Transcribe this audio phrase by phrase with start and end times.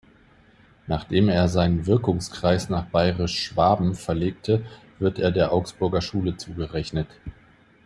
[0.87, 4.65] Nachdem er seinen Wirkungskreis nach Bayerisch-Schwaben verlegte,
[4.97, 7.07] wird er der Augsburger Schule zugerechnet.